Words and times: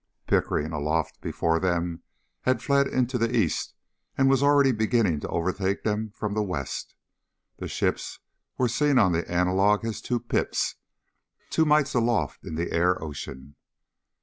Pickering, 0.25 0.71
aloft 0.71 1.21
before 1.21 1.59
them, 1.59 2.01
had 2.41 2.63
fled 2.63 2.87
into 2.87 3.19
the 3.19 3.37
east 3.37 3.75
and 4.17 4.33
already 4.33 4.71
was 4.71 4.79
beginning 4.79 5.19
to 5.19 5.27
overtake 5.27 5.83
them 5.83 6.09
from 6.09 6.33
the 6.33 6.41
west. 6.41 6.95
The 7.57 7.67
ships 7.67 8.17
were 8.57 8.67
seen 8.67 8.97
on 8.97 9.11
the 9.11 9.29
analog 9.29 9.85
as 9.85 10.01
two 10.01 10.19
pips, 10.19 10.73
two 11.51 11.65
mites 11.65 11.93
aloft 11.93 12.43
in 12.47 12.55
the 12.55 12.71
air 12.71 12.99
ocean. 12.99 13.53